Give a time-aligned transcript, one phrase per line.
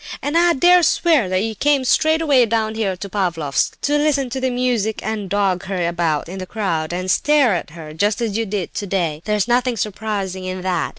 [0.19, 4.31] "And I dare swear that you came straight away down here to Pavlofsk to listen
[4.31, 8.19] to the music and dog her about in the crowd, and stare at her, just
[8.19, 9.21] as you did today.
[9.25, 10.89] There's nothing surprising in that!